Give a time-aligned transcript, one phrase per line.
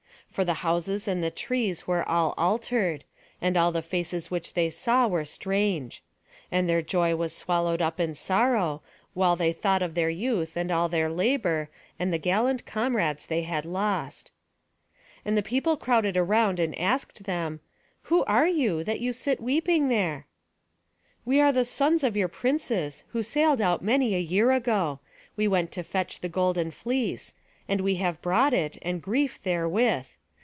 [0.31, 3.03] For the houses and the trees were all altered;
[3.41, 6.01] and all the faces which they saw were strange;
[6.49, 8.81] and their joy was swallowed up in sorrow,
[9.13, 11.69] while they thought of their youth, and all their labour,
[11.99, 14.31] and the gallant comrades they had lost.
[15.25, 17.59] And the people crowded round, and asked them,
[18.03, 20.27] "Who are you, that you sit weeping here?"
[21.25, 25.01] "We are the sons of your princes, who sailed out many a year ago.
[25.35, 27.33] We went to fetch the golden fleece;
[27.67, 30.07] and we have brought it, and grief therewith.